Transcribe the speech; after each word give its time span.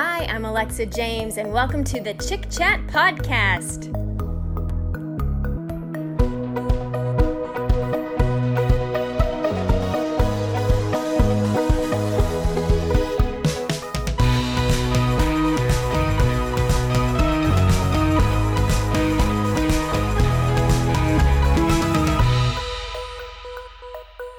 Hi, 0.00 0.26
I'm 0.26 0.44
Alexa 0.44 0.86
James, 0.86 1.38
and 1.38 1.52
welcome 1.52 1.82
to 1.82 2.00
the 2.00 2.14
Chik 2.14 2.48
Chat 2.48 2.86
Podcast. 2.86 3.92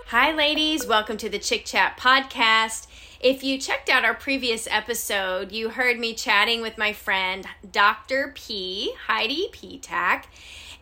Hi, 0.07 0.31
ladies. 0.31 0.87
Welcome 0.87 1.17
to 1.17 1.27
the 1.27 1.37
Chik 1.37 1.65
Chat 1.65 1.97
Podcast. 1.97 2.87
If 3.19 3.43
you 3.43 3.57
checked 3.57 3.89
out 3.89 4.05
our 4.05 4.13
previous 4.13 4.65
episode, 4.71 5.51
you 5.51 5.71
heard 5.71 5.99
me 5.99 6.13
chatting 6.13 6.61
with 6.61 6.77
my 6.77 6.93
friend 6.93 7.45
Dr. 7.69 8.31
P, 8.33 8.93
Heidi 9.07 9.49
Petak, 9.51 10.23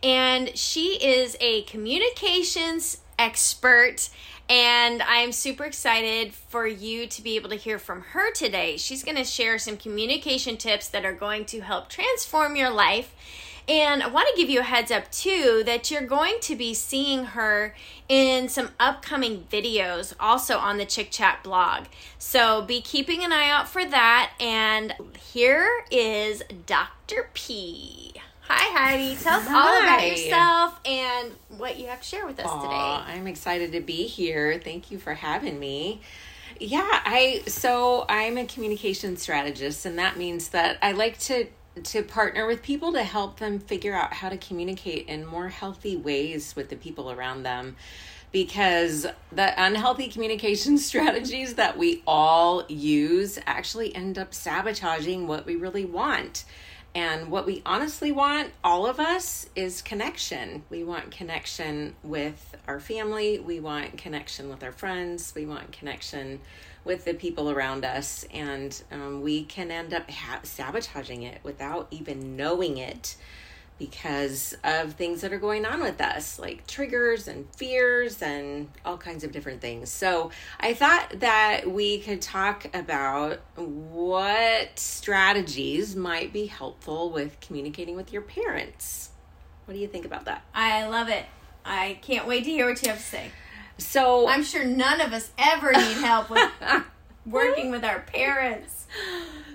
and 0.04 0.56
she 0.56 1.04
is 1.04 1.36
a 1.40 1.62
communications 1.62 2.98
expert. 3.18 4.08
And 4.48 5.02
I'm 5.02 5.32
super 5.32 5.64
excited 5.64 6.32
for 6.32 6.64
you 6.64 7.08
to 7.08 7.22
be 7.22 7.34
able 7.34 7.50
to 7.50 7.56
hear 7.56 7.76
from 7.76 8.02
her 8.12 8.32
today. 8.32 8.76
She's 8.76 9.02
going 9.02 9.16
to 9.16 9.24
share 9.24 9.58
some 9.58 9.76
communication 9.76 10.56
tips 10.56 10.86
that 10.90 11.04
are 11.04 11.12
going 11.12 11.44
to 11.46 11.60
help 11.60 11.88
transform 11.88 12.54
your 12.54 12.70
life 12.70 13.14
and 13.68 14.02
I 14.02 14.08
want 14.08 14.28
to 14.28 14.36
give 14.36 14.48
you 14.48 14.60
a 14.60 14.64
heads 14.64 14.90
up 14.90 15.10
too 15.10 15.62
that 15.66 15.90
you're 15.90 16.06
going 16.06 16.36
to 16.42 16.56
be 16.56 16.72
seeing 16.72 17.24
her 17.24 17.74
in 18.08 18.48
some 18.48 18.70
upcoming 18.80 19.44
videos 19.50 20.14
also 20.18 20.56
on 20.56 20.78
the 20.78 20.86
Chik 20.86 21.10
Chat 21.10 21.42
blog. 21.42 21.84
So 22.18 22.62
be 22.62 22.80
keeping 22.80 23.22
an 23.22 23.32
eye 23.32 23.50
out 23.50 23.68
for 23.68 23.84
that. 23.84 24.32
And 24.40 24.94
here 25.32 25.84
is 25.90 26.42
Dr. 26.66 27.28
P. 27.34 28.14
Hi, 28.42 28.78
Heidi. 28.78 29.14
Tell 29.16 29.40
us 29.40 29.46
Hi. 29.46 29.54
all 29.54 29.82
about 29.82 30.06
yourself 30.06 30.80
and 30.86 31.32
what 31.58 31.78
you 31.78 31.88
have 31.88 32.00
to 32.00 32.06
share 32.06 32.26
with 32.26 32.40
us 32.40 32.46
Aww, 32.46 32.62
today. 32.62 33.12
I'm 33.12 33.26
excited 33.26 33.72
to 33.72 33.80
be 33.80 34.06
here. 34.06 34.58
Thank 34.64 34.90
you 34.90 34.98
for 34.98 35.12
having 35.12 35.60
me. 35.60 36.00
Yeah, 36.58 36.88
I 36.90 37.42
so 37.46 38.06
I'm 38.08 38.38
a 38.38 38.46
communication 38.46 39.18
strategist 39.18 39.84
and 39.84 39.98
that 39.98 40.16
means 40.16 40.48
that 40.48 40.78
I 40.82 40.92
like 40.92 41.18
to 41.20 41.46
to 41.84 42.02
partner 42.02 42.46
with 42.46 42.62
people 42.62 42.92
to 42.92 43.02
help 43.02 43.38
them 43.38 43.58
figure 43.58 43.94
out 43.94 44.12
how 44.12 44.28
to 44.28 44.36
communicate 44.36 45.06
in 45.08 45.26
more 45.26 45.48
healthy 45.48 45.96
ways 45.96 46.54
with 46.56 46.68
the 46.68 46.76
people 46.76 47.10
around 47.10 47.42
them 47.42 47.76
because 48.32 49.06
the 49.32 49.62
unhealthy 49.62 50.08
communication 50.08 50.78
strategies 50.78 51.54
that 51.54 51.78
we 51.78 52.02
all 52.06 52.64
use 52.68 53.38
actually 53.46 53.94
end 53.94 54.18
up 54.18 54.34
sabotaging 54.34 55.26
what 55.26 55.46
we 55.46 55.56
really 55.56 55.84
want. 55.84 56.44
And 56.94 57.30
what 57.30 57.46
we 57.46 57.62
honestly 57.64 58.12
want, 58.12 58.50
all 58.64 58.86
of 58.86 58.98
us, 58.98 59.48
is 59.54 59.82
connection. 59.82 60.64
We 60.70 60.84
want 60.84 61.10
connection 61.10 61.94
with 62.02 62.56
our 62.66 62.80
family. 62.80 63.38
We 63.38 63.60
want 63.60 63.98
connection 63.98 64.48
with 64.48 64.64
our 64.64 64.72
friends. 64.72 65.32
We 65.36 65.46
want 65.46 65.70
connection 65.70 66.40
with 66.84 67.04
the 67.04 67.14
people 67.14 67.50
around 67.50 67.84
us, 67.84 68.24
and 68.32 68.82
um, 68.90 69.22
we 69.22 69.44
can 69.44 69.70
end 69.70 69.92
up 69.92 70.10
ha- 70.10 70.40
sabotaging 70.42 71.22
it 71.22 71.40
without 71.42 71.88
even 71.90 72.36
knowing 72.36 72.78
it 72.78 73.16
because 73.78 74.56
of 74.64 74.94
things 74.94 75.20
that 75.20 75.32
are 75.32 75.38
going 75.38 75.64
on 75.64 75.80
with 75.80 76.00
us, 76.00 76.38
like 76.38 76.66
triggers 76.66 77.28
and 77.28 77.46
fears 77.54 78.20
and 78.22 78.68
all 78.84 78.98
kinds 78.98 79.22
of 79.22 79.30
different 79.30 79.60
things. 79.60 79.88
So, 79.88 80.32
I 80.58 80.74
thought 80.74 81.20
that 81.20 81.70
we 81.70 82.00
could 82.00 82.20
talk 82.20 82.66
about 82.74 83.38
what 83.54 84.78
strategies 84.78 85.94
might 85.94 86.32
be 86.32 86.46
helpful 86.46 87.10
with 87.10 87.38
communicating 87.40 87.94
with 87.94 88.12
your 88.12 88.22
parents. 88.22 89.10
What 89.66 89.74
do 89.74 89.80
you 89.80 89.88
think 89.88 90.06
about 90.06 90.24
that? 90.24 90.42
I 90.54 90.86
love 90.86 91.08
it. 91.08 91.26
I 91.64 91.98
can't 92.02 92.26
wait 92.26 92.44
to 92.44 92.50
hear 92.50 92.66
what 92.66 92.82
you 92.82 92.88
have 92.88 92.98
to 92.98 93.04
say. 93.04 93.30
So 93.78 94.28
I'm 94.28 94.42
sure 94.42 94.64
none 94.64 95.00
of 95.00 95.12
us 95.12 95.30
ever 95.38 95.72
need 95.72 95.98
help 95.98 96.30
with 96.30 96.50
working 97.26 97.70
with 97.70 97.84
our 97.84 98.00
parents. 98.00 98.86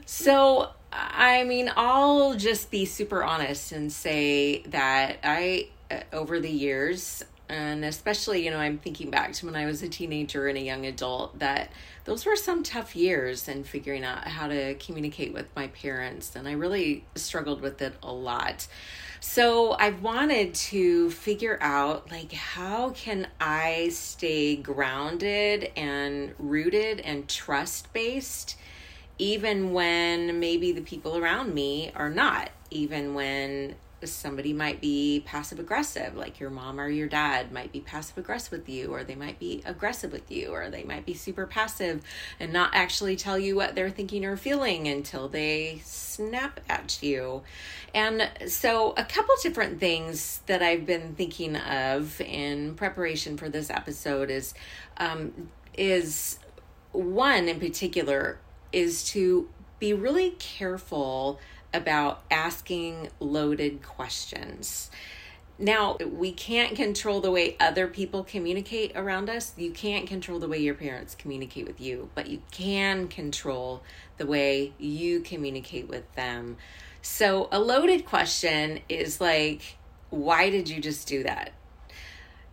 So 0.05 0.69
I 0.93 1.43
mean, 1.43 1.71
I'll 1.75 2.35
just 2.35 2.69
be 2.69 2.85
super 2.85 3.23
honest 3.23 3.71
and 3.71 3.91
say 3.91 4.63
that 4.67 5.17
I, 5.23 5.69
uh, 5.89 6.01
over 6.11 6.39
the 6.39 6.49
years, 6.49 7.23
and 7.49 7.83
especially, 7.83 8.45
you 8.45 8.51
know, 8.51 8.57
I'm 8.57 8.77
thinking 8.77 9.09
back 9.09 9.33
to 9.33 9.45
when 9.45 9.55
I 9.55 9.65
was 9.65 9.81
a 9.83 9.89
teenager 9.89 10.47
and 10.47 10.57
a 10.57 10.61
young 10.61 10.85
adult, 10.85 11.39
that 11.39 11.71
those 12.05 12.25
were 12.25 12.35
some 12.35 12.63
tough 12.63 12.95
years 12.95 13.47
in 13.47 13.63
figuring 13.63 14.03
out 14.03 14.27
how 14.27 14.47
to 14.47 14.75
communicate 14.75 15.33
with 15.33 15.47
my 15.55 15.67
parents. 15.67 16.35
And 16.35 16.47
I 16.47 16.53
really 16.53 17.05
struggled 17.15 17.61
with 17.61 17.81
it 17.81 17.93
a 18.03 18.11
lot. 18.11 18.67
So 19.19 19.71
I 19.71 19.91
wanted 19.91 20.53
to 20.55 21.09
figure 21.11 21.57
out 21.61 22.11
like 22.11 22.33
how 22.33 22.89
can 22.89 23.27
I 23.39 23.89
stay 23.91 24.57
grounded 24.57 25.71
and 25.77 26.33
rooted 26.37 26.99
and 26.99 27.27
trust 27.29 27.93
based 27.93 28.57
even 29.17 29.73
when 29.73 30.39
maybe 30.39 30.71
the 30.71 30.81
people 30.81 31.17
around 31.17 31.53
me 31.53 31.91
are 31.95 32.09
not, 32.09 32.49
even 32.71 33.13
when 33.13 33.75
somebody 34.11 34.53
might 34.53 34.81
be 34.81 35.23
passive 35.25 35.59
aggressive, 35.59 36.15
like 36.15 36.39
your 36.39 36.49
mom 36.49 36.79
or 36.79 36.89
your 36.89 37.07
dad 37.07 37.51
might 37.51 37.71
be 37.71 37.79
passive 37.79 38.17
aggressive 38.17 38.51
with 38.51 38.69
you, 38.69 38.93
or 38.93 39.03
they 39.03 39.15
might 39.15 39.39
be 39.39 39.61
aggressive 39.65 40.11
with 40.11 40.31
you, 40.31 40.49
or 40.49 40.69
they 40.69 40.83
might 40.83 41.05
be 41.05 41.13
super 41.13 41.45
passive 41.45 42.01
and 42.39 42.51
not 42.51 42.71
actually 42.73 43.15
tell 43.15 43.37
you 43.37 43.55
what 43.55 43.75
they're 43.75 43.89
thinking 43.89 44.25
or 44.25 44.35
feeling 44.35 44.87
until 44.87 45.27
they 45.27 45.81
snap 45.85 46.59
at 46.69 47.01
you. 47.01 47.43
And 47.93 48.29
so, 48.47 48.93
a 48.97 49.05
couple 49.05 49.35
different 49.41 49.79
things 49.79 50.41
that 50.47 50.61
I've 50.61 50.85
been 50.85 51.15
thinking 51.15 51.55
of 51.55 52.19
in 52.21 52.75
preparation 52.75 53.37
for 53.37 53.49
this 53.49 53.69
episode 53.69 54.29
is 54.29 54.53
um, 54.97 55.49
is 55.77 56.39
one 56.91 57.49
in 57.49 57.59
particular 57.59 58.39
is 58.71 59.03
to 59.03 59.49
be 59.79 59.93
really 59.93 60.31
careful 60.31 61.39
about 61.73 62.21
asking 62.29 63.09
loaded 63.19 63.83
questions. 63.83 64.89
Now, 65.59 65.97
we 65.97 66.31
can't 66.31 66.75
control 66.75 67.21
the 67.21 67.29
way 67.29 67.55
other 67.59 67.87
people 67.87 68.23
communicate 68.23 68.91
around 68.95 69.29
us. 69.29 69.53
You 69.55 69.71
can't 69.71 70.07
control 70.07 70.39
the 70.39 70.47
way 70.47 70.57
your 70.57 70.73
parents 70.73 71.15
communicate 71.15 71.67
with 71.67 71.79
you, 71.79 72.09
but 72.15 72.27
you 72.27 72.41
can 72.51 73.07
control 73.07 73.83
the 74.17 74.25
way 74.25 74.73
you 74.79 75.19
communicate 75.19 75.87
with 75.87 76.11
them. 76.15 76.57
So, 77.01 77.49
a 77.51 77.59
loaded 77.59 78.05
question 78.05 78.79
is 78.89 79.21
like, 79.21 79.77
why 80.09 80.49
did 80.49 80.69
you 80.69 80.81
just 80.81 81.07
do 81.07 81.23
that? 81.23 81.53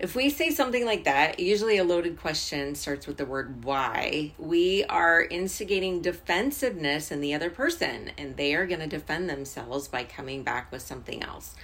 If 0.00 0.16
we 0.16 0.30
say 0.30 0.48
something 0.50 0.86
like 0.86 1.04
that, 1.04 1.38
usually 1.38 1.76
a 1.76 1.84
loaded 1.84 2.18
question 2.18 2.74
starts 2.74 3.06
with 3.06 3.18
the 3.18 3.26
word 3.26 3.64
why. 3.64 4.32
We 4.38 4.82
are 4.84 5.22
instigating 5.22 6.00
defensiveness 6.00 7.12
in 7.12 7.20
the 7.20 7.34
other 7.34 7.50
person, 7.50 8.10
and 8.16 8.34
they 8.38 8.54
are 8.54 8.66
going 8.66 8.80
to 8.80 8.86
defend 8.86 9.28
themselves 9.28 9.88
by 9.88 10.04
coming 10.04 10.42
back 10.42 10.72
with 10.72 10.80
something 10.80 11.22
else. 11.22 11.54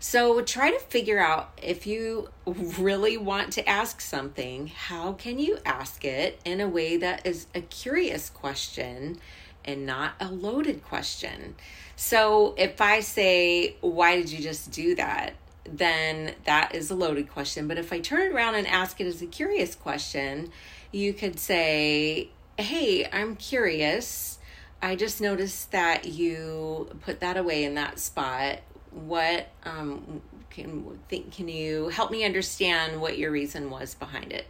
So 0.00 0.42
try 0.42 0.72
to 0.72 0.80
figure 0.80 1.20
out 1.20 1.56
if 1.62 1.86
you 1.86 2.30
really 2.44 3.16
want 3.16 3.52
to 3.52 3.68
ask 3.68 4.00
something, 4.00 4.66
how 4.66 5.12
can 5.12 5.38
you 5.38 5.58
ask 5.64 6.04
it 6.04 6.40
in 6.44 6.60
a 6.60 6.68
way 6.68 6.96
that 6.96 7.24
is 7.24 7.46
a 7.54 7.60
curious 7.60 8.28
question 8.28 9.20
and 9.66 9.84
not 9.84 10.14
a 10.20 10.30
loaded 10.30 10.84
question. 10.84 11.56
So 11.96 12.54
if 12.56 12.80
I 12.80 13.00
say, 13.00 13.76
Why 13.80 14.16
did 14.16 14.30
you 14.30 14.40
just 14.40 14.70
do 14.70 14.94
that? 14.94 15.34
Then 15.72 16.34
that 16.44 16.74
is 16.74 16.90
a 16.90 16.94
loaded 16.94 17.30
question. 17.30 17.68
But 17.68 17.78
if 17.78 17.92
I 17.92 18.00
turn 18.00 18.22
it 18.22 18.32
around 18.32 18.54
and 18.54 18.66
ask 18.66 19.00
it 19.00 19.06
as 19.06 19.22
a 19.22 19.26
curious 19.26 19.74
question, 19.74 20.50
you 20.92 21.12
could 21.12 21.38
say, 21.38 22.30
Hey, 22.58 23.08
I'm 23.12 23.36
curious. 23.36 24.38
I 24.80 24.96
just 24.96 25.20
noticed 25.20 25.72
that 25.72 26.06
you 26.06 26.88
put 27.02 27.20
that 27.20 27.36
away 27.36 27.64
in 27.64 27.74
that 27.74 27.98
spot. 27.98 28.60
What 28.90 29.48
um, 29.64 30.22
can 30.50 30.98
think? 31.08 31.32
Can 31.32 31.48
you 31.48 31.88
help 31.88 32.10
me 32.10 32.24
understand 32.24 33.00
what 33.00 33.18
your 33.18 33.30
reason 33.30 33.70
was 33.70 33.94
behind 33.94 34.32
it? 34.32 34.46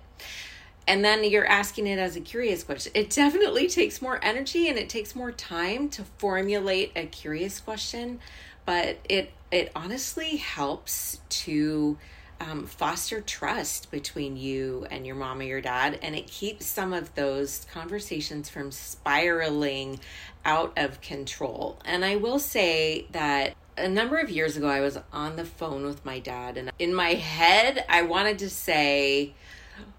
And 0.89 1.05
then 1.05 1.25
you're 1.25 1.47
asking 1.47 1.89
it 1.89 1.99
as 1.99 2.15
a 2.15 2.21
curious 2.21 2.63
question. 2.63 2.93
It 2.95 3.11
definitely 3.11 3.69
takes 3.69 4.01
more 4.01 4.21
energy 4.23 4.69
and 4.69 4.79
it 4.79 4.89
takes 4.89 5.17
more 5.17 5.33
time 5.33 5.89
to 5.91 6.05
formulate 6.19 6.93
a 6.95 7.07
curious 7.07 7.59
question, 7.59 8.21
but 8.67 8.99
it 9.09 9.33
it 9.51 9.71
honestly 9.75 10.37
helps 10.37 11.21
to 11.29 11.97
um, 12.41 12.67
foster 12.67 13.21
trust 13.21 13.91
between 13.91 14.37
you 14.37 14.87
and 14.91 15.07
your 15.07 15.17
mom 15.17 15.41
or 15.41 15.45
your 15.45 15.61
dad, 15.61 15.99
and 16.03 16.15
it 16.15 16.27
keeps 16.27 16.67
some 16.67 16.93
of 16.93 17.15
those 17.15 17.67
conversations 17.73 18.51
from 18.51 18.71
spiraling 18.71 20.01
out 20.45 20.77
of 20.77 21.01
control. 21.01 21.79
And 21.85 22.05
I 22.05 22.17
will 22.17 22.39
say 22.39 23.07
that 23.13 23.55
a 23.79 23.89
number 23.89 24.19
of 24.19 24.31
years 24.31 24.57
ago, 24.57 24.69
I 24.69 24.81
was 24.81 24.99
on 25.13 25.37
the 25.37 25.45
phone 25.45 25.87
with 25.87 26.05
my 26.05 26.19
dad, 26.19 26.59
and 26.59 26.71
in 26.79 26.93
my 26.93 27.15
head, 27.15 27.85
I 27.89 28.03
wanted 28.03 28.39
to 28.41 28.51
say, 28.51 29.33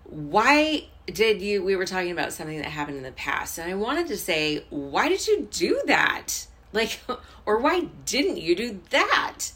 why 0.04 0.88
did 1.08 1.42
you 1.42 1.64
we 1.64 1.76
were 1.76 1.86
talking 1.86 2.12
about 2.12 2.34
something 2.34 2.58
that 2.58 2.66
happened 2.66 2.98
in 2.98 3.04
the 3.04 3.12
past 3.14 3.58
and 3.58 3.70
i 3.70 3.74
wanted 3.74 4.08
to 4.08 4.18
say 4.18 4.64
why 4.70 5.08
did 5.08 5.26
you 5.26 5.48
do 5.52 5.82
that 5.86 6.48
like 6.74 7.00
or 7.46 7.60
why 7.60 7.88
didn't 8.06 8.38
you 8.38 8.56
do 8.56 8.80
that 8.90 9.52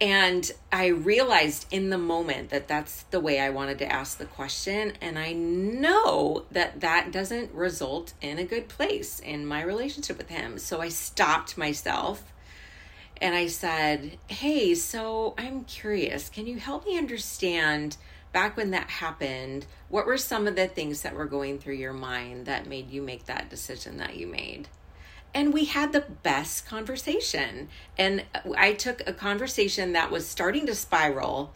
and 0.00 0.52
i 0.72 0.86
realized 0.86 1.66
in 1.70 1.90
the 1.90 1.98
moment 1.98 2.50
that 2.50 2.68
that's 2.68 3.02
the 3.04 3.20
way 3.20 3.40
i 3.40 3.50
wanted 3.50 3.78
to 3.78 3.92
ask 3.92 4.18
the 4.18 4.24
question 4.24 4.92
and 5.00 5.18
i 5.18 5.32
know 5.32 6.44
that 6.50 6.80
that 6.80 7.10
doesn't 7.12 7.52
result 7.52 8.12
in 8.20 8.38
a 8.38 8.44
good 8.44 8.68
place 8.68 9.20
in 9.20 9.44
my 9.44 9.62
relationship 9.62 10.16
with 10.16 10.28
him 10.28 10.58
so 10.58 10.80
i 10.80 10.88
stopped 10.88 11.58
myself 11.58 12.32
and 13.20 13.34
i 13.34 13.46
said 13.46 14.16
hey 14.28 14.74
so 14.74 15.34
i'm 15.36 15.64
curious 15.64 16.28
can 16.28 16.46
you 16.46 16.58
help 16.58 16.86
me 16.86 16.96
understand 16.96 17.96
back 18.32 18.56
when 18.56 18.70
that 18.70 18.88
happened, 18.88 19.66
what 19.88 20.06
were 20.06 20.18
some 20.18 20.46
of 20.46 20.56
the 20.56 20.68
things 20.68 21.02
that 21.02 21.14
were 21.14 21.26
going 21.26 21.58
through 21.58 21.74
your 21.74 21.92
mind 21.92 22.46
that 22.46 22.66
made 22.66 22.90
you 22.90 23.02
make 23.02 23.26
that 23.26 23.50
decision 23.50 23.96
that 23.98 24.16
you 24.16 24.26
made? 24.26 24.68
And 25.32 25.54
we 25.54 25.66
had 25.66 25.92
the 25.92 26.00
best 26.00 26.66
conversation. 26.66 27.68
And 27.96 28.24
I 28.56 28.72
took 28.72 29.06
a 29.06 29.12
conversation 29.12 29.92
that 29.92 30.10
was 30.10 30.26
starting 30.26 30.66
to 30.66 30.74
spiral, 30.74 31.52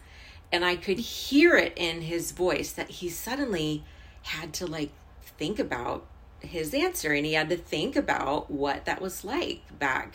and 0.53 0.65
I 0.65 0.77
could 0.77 0.99
hear 0.99 1.57
it 1.57 1.73
in 1.77 2.03
his 2.03 2.33
voice 2.33 2.73
that 2.73 2.89
he 2.89 3.09
suddenly 3.09 3.85
had 4.23 4.53
to 4.55 4.67
like 4.67 4.93
think 5.23 5.59
about 5.59 6.07
his 6.41 6.75
answer 6.75 7.13
and 7.13 7.25
he 7.27 7.33
had 7.33 7.49
to 7.49 7.57
think 7.57 7.97
about 7.97 8.51
what 8.51 8.85
that 8.85 9.01
was 9.01 9.25
like 9.25 9.63
back 9.79 10.15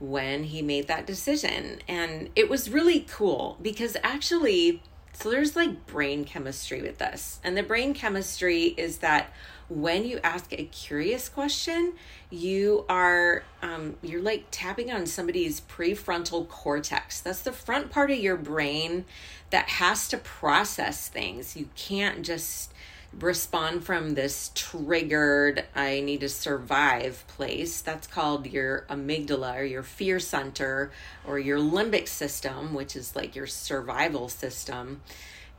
when 0.00 0.44
he 0.44 0.62
made 0.62 0.88
that 0.88 1.06
decision. 1.06 1.78
And 1.86 2.30
it 2.36 2.48
was 2.48 2.70
really 2.70 3.00
cool 3.00 3.58
because 3.60 3.96
actually, 4.02 4.82
so 5.18 5.30
there's 5.30 5.56
like 5.56 5.84
brain 5.86 6.24
chemistry 6.24 6.80
with 6.80 6.98
this. 6.98 7.40
And 7.42 7.56
the 7.56 7.64
brain 7.64 7.92
chemistry 7.92 8.66
is 8.66 8.98
that 8.98 9.32
when 9.68 10.04
you 10.04 10.20
ask 10.22 10.52
a 10.52 10.64
curious 10.66 11.28
question, 11.28 11.94
you 12.30 12.84
are 12.88 13.42
um, 13.60 13.96
you're 14.00 14.22
like 14.22 14.44
tapping 14.52 14.92
on 14.92 15.06
somebody's 15.06 15.60
prefrontal 15.60 16.46
cortex. 16.46 17.20
That's 17.20 17.42
the 17.42 17.50
front 17.50 17.90
part 17.90 18.12
of 18.12 18.18
your 18.18 18.36
brain 18.36 19.06
that 19.50 19.68
has 19.68 20.06
to 20.08 20.18
process 20.18 21.08
things. 21.08 21.56
You 21.56 21.68
can't 21.74 22.24
just 22.24 22.72
respond 23.18 23.82
from 23.82 24.14
this 24.14 24.50
triggered 24.54 25.64
i 25.74 26.00
need 26.00 26.20
to 26.20 26.28
survive 26.28 27.24
place 27.26 27.80
that's 27.80 28.06
called 28.06 28.46
your 28.46 28.84
amygdala 28.90 29.58
or 29.58 29.64
your 29.64 29.82
fear 29.82 30.20
center 30.20 30.90
or 31.26 31.38
your 31.38 31.58
limbic 31.58 32.06
system 32.06 32.74
which 32.74 32.94
is 32.94 33.16
like 33.16 33.34
your 33.34 33.46
survival 33.46 34.28
system 34.28 35.00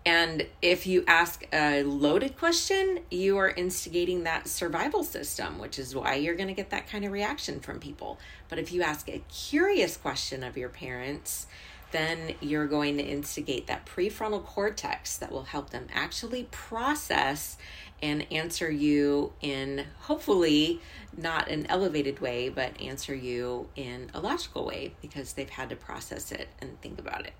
and 0.06 0.48
if 0.62 0.88
you 0.88 1.04
ask 1.08 1.46
a 1.52 1.84
loaded 1.84 2.38
question, 2.38 3.02
you 3.12 3.38
are 3.38 3.50
instigating 3.50 4.24
that 4.24 4.48
survival 4.48 5.04
system, 5.04 5.60
which 5.60 5.78
is 5.78 5.94
why 5.94 6.16
you're 6.16 6.36
going 6.36 6.48
to 6.48 6.54
get 6.54 6.70
that 6.70 6.88
kind 6.88 7.04
of 7.04 7.12
reaction 7.12 7.60
from 7.60 7.80
people. 7.80 8.18
But 8.48 8.60
if 8.60 8.72
you 8.72 8.82
ask 8.82 9.10
a 9.10 9.22
curious 9.30 9.98
question 9.98 10.44
of 10.44 10.58
your 10.58 10.70
parents, 10.70 11.48
then 11.92 12.36
you're 12.42 12.68
going 12.68 12.98
to 12.98 13.04
instigate 13.04 13.68
that 13.68 13.86
prefrontal 13.86 14.44
cortex 14.44 15.18
that 15.18 15.32
will 15.32 15.44
help 15.44 15.72
them 15.72 15.88
actually 15.94 16.48
process 16.52 17.58
and 18.02 18.26
answer 18.32 18.72
you 18.72 19.34
in 19.42 19.86
hopefully 20.02 20.82
not 21.18 21.50
an 21.50 21.66
elevated 21.68 22.20
way, 22.20 22.50
but 22.50 22.80
answer 22.80 23.14
you 23.14 23.68
in 23.76 24.10
a 24.14 24.20
logical 24.20 24.66
way 24.66 24.94
because 25.02 25.34
they've 25.34 25.50
had 25.50 25.70
to 25.70 25.76
process 25.76 26.32
it 26.32 26.48
and 26.62 26.80
think 26.82 27.00
about 27.00 27.26
it. 27.26 27.34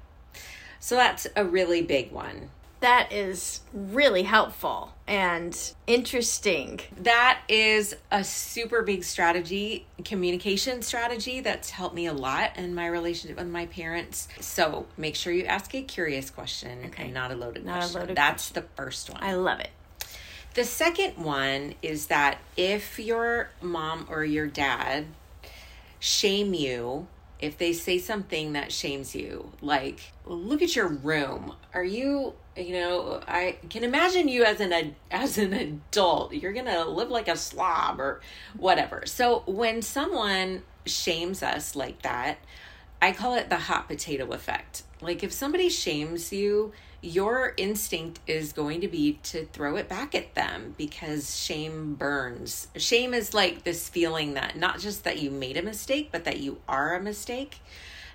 So 0.80 0.96
that's 0.96 1.28
a 1.36 1.46
really 1.46 1.82
big 1.82 2.12
one. 2.12 2.50
That 2.82 3.12
is 3.12 3.60
really 3.74 4.24
helpful 4.24 4.94
and 5.06 5.74
interesting. 5.86 6.80
That 6.98 7.42
is 7.50 7.96
a 8.10 8.24
super 8.24 8.84
big 8.84 9.04
strategy, 9.04 9.86
communication 10.06 10.82
strategy 10.82 11.42
that's 11.42 11.72
helped 11.72 11.96
me 11.96 12.06
a 12.06 12.14
lot 12.14 12.56
in 12.56 12.74
my 12.74 12.88
relationship 12.88 13.38
with 13.38 13.48
my 13.48 13.66
parents. 13.66 14.30
So 14.40 14.86
make 14.98 15.16
sure 15.16 15.34
you 15.34 15.44
ask 15.44 15.76
a 15.76 15.82
curious 15.82 16.30
question 16.30 16.84
okay. 16.86 17.06
and 17.06 17.14
not 17.14 17.32
a 17.32 17.36
loaded 17.36 17.66
not 17.66 17.80
question. 17.80 17.98
A 17.98 18.00
loaded 18.00 18.18
that's 18.18 18.52
question. 18.52 18.64
the 18.76 18.82
first 18.82 19.10
one. 19.10 19.24
I 19.24 19.34
love 19.36 19.60
it. 19.60 19.72
The 20.54 20.64
second 20.64 21.18
one 21.18 21.76
is 21.82 22.08
that 22.08 22.40
if 22.56 22.98
your 22.98 23.50
mom 23.62 24.08
or 24.10 24.24
your 24.24 24.48
dad 24.48 25.06
shame 26.00 26.54
you 26.54 27.08
if 27.40 27.58
they 27.58 27.74
say 27.74 27.98
something 27.98 28.54
that 28.54 28.72
shames 28.72 29.16
you, 29.16 29.52
like, 29.62 30.12
look 30.26 30.62
at 30.62 30.76
your 30.76 30.88
room. 30.88 31.54
Are 31.74 31.84
you, 31.84 32.34
you 32.56 32.74
know, 32.74 33.22
I 33.28 33.58
can 33.70 33.84
imagine 33.84 34.28
you 34.28 34.44
as 34.44 34.60
an 34.60 34.96
as 35.12 35.38
an 35.38 35.54
adult, 35.54 36.34
you're 36.34 36.54
going 36.54 36.66
to 36.66 36.86
live 36.86 37.10
like 37.10 37.28
a 37.28 37.38
slob 37.38 38.00
or 38.00 38.22
whatever. 38.58 39.04
So 39.06 39.44
when 39.46 39.82
someone 39.82 40.64
shames 40.86 41.42
us 41.42 41.76
like 41.76 42.02
that, 42.02 42.40
I 43.02 43.12
call 43.14 43.36
it 43.36 43.50
the 43.50 43.58
hot 43.58 43.88
potato 43.88 44.32
effect. 44.32 44.84
Like 45.02 45.24
if 45.24 45.32
somebody 45.32 45.70
shames 45.70 46.34
you, 46.34 46.74
your 47.02 47.54
instinct 47.56 48.20
is 48.28 48.52
going 48.52 48.82
to 48.82 48.88
be 48.88 49.20
to 49.24 49.46
throw 49.46 49.78
it 49.78 49.88
back 49.88 50.14
at 50.14 50.36
them 50.36 50.76
because 50.78 51.38
shame 51.38 51.96
burns. 51.96 52.68
Shame 52.76 53.14
is 53.14 53.34
like 53.34 53.64
this 53.64 53.88
feeling 53.88 54.34
that 54.34 54.58
not 54.58 54.80
just 54.80 55.06
that 55.06 55.20
you 55.20 55.32
made 55.32 55.56
a 55.56 55.62
mistake, 55.62 56.10
but 56.12 56.26
that 56.26 56.40
you 56.40 56.60
are 56.68 56.96
a 56.96 57.02
mistake. 57.02 57.60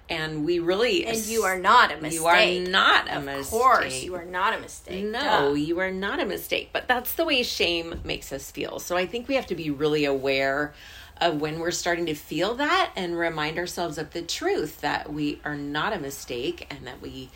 And 0.07 0.45
we 0.45 0.59
really 0.59 1.07
And 1.07 1.17
you 1.17 1.45
are 1.45 1.59
not 1.59 1.91
a 1.91 1.97
mistake. 1.97 2.21
You 2.21 2.27
are 2.27 2.71
not 2.71 3.09
a 3.09 3.17
of 3.17 3.25
mistake. 3.25 3.41
Of 3.41 3.49
course, 3.49 4.03
you 4.03 4.15
are 4.17 4.25
not 4.27 4.53
a 4.53 4.61
mistake. 4.61 5.03
No, 5.07 5.49
Duh. 5.49 5.55
you 5.55 5.79
are 5.81 5.91
not 5.91 6.21
a 6.21 6.27
mistake. 6.27 6.69
But 6.75 6.87
that's 6.87 7.15
the 7.15 7.25
way 7.25 7.43
shame 7.43 8.03
makes 8.05 8.31
us 8.31 8.51
feel. 8.51 8.81
So 8.81 8.99
I 8.99 9.07
think 9.07 9.29
we 9.29 9.37
have 9.37 9.47
to 9.47 9.55
be 9.55 9.71
really 9.71 10.05
aware 10.05 10.75
of 11.21 11.41
when 11.41 11.59
we're 11.59 11.71
starting 11.71 12.07
to 12.07 12.15
feel 12.15 12.55
that 12.55 12.93
and 12.97 13.17
remind 13.17 13.59
ourselves 13.59 13.99
of 13.99 14.13
the 14.13 14.23
truth 14.23 14.81
that 14.81 15.13
we 15.13 15.41
are 15.45 15.57
not 15.57 15.93
a 15.93 15.99
mistake 15.99 16.67
and 16.71 16.87
that 16.87 17.01
we 17.01 17.31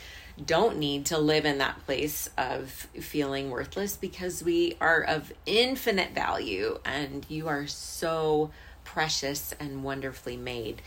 don't 0.44 0.78
need 0.78 1.06
to 1.06 1.18
live 1.18 1.44
in 1.44 1.58
that 1.58 1.84
place 1.84 2.30
of 2.38 2.70
feeling 3.00 3.50
worthless 3.50 3.96
because 3.96 4.42
we 4.42 4.76
are 4.80 5.02
of 5.02 5.32
infinite 5.46 6.14
value 6.14 6.78
and 6.84 7.26
you 7.28 7.48
are 7.48 7.66
so 7.66 8.50
precious 8.84 9.52
and 9.58 9.82
wonderfully 9.82 10.36
made. 10.36 10.80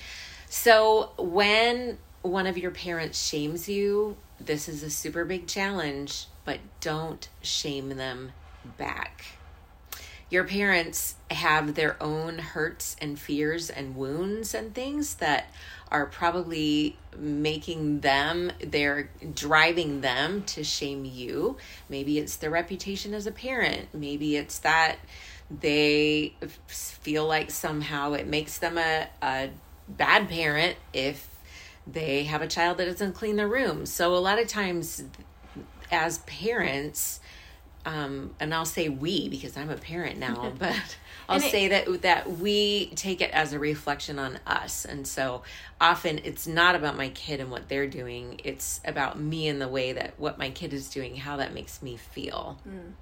So, 0.49 1.11
when 1.17 1.97
one 2.21 2.45
of 2.47 2.57
your 2.57 2.71
parents 2.71 3.25
shames 3.27 3.67
you, 3.67 4.17
this 4.39 4.67
is 4.67 4.83
a 4.83 4.89
super 4.89 5.25
big 5.25 5.47
challenge, 5.47 6.27
but 6.45 6.59
don't 6.79 7.27
shame 7.41 7.89
them 7.89 8.31
back. 8.77 9.23
Your 10.31 10.45
parents 10.45 11.15
have 11.29 11.75
their 11.75 12.01
own 12.01 12.39
hurts 12.39 12.95
and 13.01 13.19
fears 13.19 13.69
and 13.69 13.95
wounds 13.97 14.53
and 14.55 14.73
things 14.73 15.15
that 15.15 15.53
are 15.91 16.05
probably 16.05 16.97
making 17.17 17.99
them, 17.99 18.51
they're 18.61 19.09
driving 19.35 19.99
them 19.99 20.43
to 20.43 20.63
shame 20.63 21.03
you. 21.03 21.57
Maybe 21.89 22.17
it's 22.17 22.37
their 22.37 22.49
reputation 22.49 23.13
as 23.13 23.27
a 23.27 23.31
parent. 23.31 23.89
Maybe 23.93 24.37
it's 24.37 24.59
that 24.59 24.99
they 25.49 26.33
feel 26.67 27.27
like 27.27 27.51
somehow 27.51 28.13
it 28.13 28.25
makes 28.25 28.57
them 28.57 28.77
a, 28.77 29.09
a 29.21 29.49
bad 29.89 30.29
parent 30.29 30.77
if 30.93 31.27
they 31.85 32.23
have 32.23 32.41
a 32.41 32.47
child 32.47 32.77
that 32.77 32.85
doesn't 32.85 33.13
clean 33.13 33.35
their 33.35 33.49
room. 33.49 33.85
So 33.85 34.15
a 34.15 34.17
lot 34.17 34.39
of 34.39 34.47
times, 34.47 35.03
as 35.91 36.19
parents, 36.19 37.19
um, 37.85 38.35
and 38.39 38.53
I'll 38.53 38.65
say 38.65 38.89
we 38.89 39.29
because 39.29 39.57
I'm 39.57 39.69
a 39.69 39.77
parent 39.77 40.17
now, 40.17 40.53
but 40.59 40.97
I'll 41.27 41.37
it, 41.37 41.51
say 41.51 41.67
that 41.69 42.01
that 42.01 42.31
we 42.37 42.91
take 42.95 43.21
it 43.21 43.31
as 43.31 43.53
a 43.53 43.59
reflection 43.59 44.19
on 44.19 44.39
us, 44.45 44.85
and 44.85 45.07
so 45.07 45.43
often 45.79 46.19
it's 46.23 46.47
not 46.47 46.75
about 46.75 46.95
my 46.95 47.09
kid 47.09 47.39
and 47.39 47.51
what 47.51 47.69
they're 47.69 47.87
doing; 47.87 48.39
it's 48.43 48.81
about 48.85 49.19
me 49.19 49.47
and 49.47 49.61
the 49.61 49.67
way 49.67 49.93
that 49.93 50.13
what 50.17 50.37
my 50.37 50.49
kid 50.49 50.73
is 50.73 50.89
doing, 50.89 51.15
how 51.15 51.37
that 51.37 51.53
makes 51.53 51.81
me 51.81 51.97
feel. 51.97 52.59
Mm. 52.67 52.93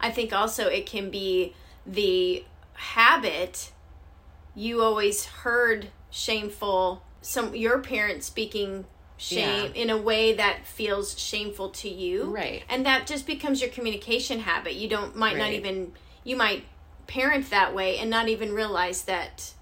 I 0.00 0.10
think 0.10 0.32
also 0.32 0.66
it 0.66 0.86
can 0.86 1.10
be 1.10 1.54
the 1.86 2.44
habit 2.74 3.72
you 4.54 4.82
always 4.82 5.24
heard 5.24 5.88
shameful 6.10 7.02
some 7.20 7.54
your 7.54 7.78
parents 7.78 8.26
speaking 8.26 8.84
shame 9.24 9.72
yeah. 9.74 9.82
in 9.82 9.90
a 9.90 9.96
way 9.96 10.34
that 10.34 10.66
feels 10.66 11.18
shameful 11.18 11.70
to 11.70 11.88
you 11.88 12.24
right 12.24 12.62
and 12.68 12.84
that 12.84 13.06
just 13.06 13.26
becomes 13.26 13.60
your 13.60 13.70
communication 13.70 14.40
habit 14.40 14.74
you 14.74 14.88
don't 14.88 15.16
might 15.16 15.34
right. 15.34 15.38
not 15.38 15.50
even 15.50 15.92
you 16.24 16.36
might 16.36 16.64
parent 17.06 17.50
that 17.50 17.74
way 17.74 17.98
and 17.98 18.10
not 18.10 18.28
even 18.28 18.52
realize 18.52 19.02
that 19.04 19.54